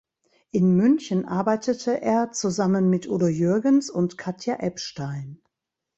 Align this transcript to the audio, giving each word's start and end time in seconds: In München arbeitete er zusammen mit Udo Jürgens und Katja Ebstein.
In 0.49 0.75
München 0.77 1.25
arbeitete 1.27 2.01
er 2.01 2.31
zusammen 2.31 2.89
mit 2.89 3.07
Udo 3.07 3.27
Jürgens 3.27 3.91
und 3.91 4.17
Katja 4.17 4.57
Ebstein. 4.59 5.43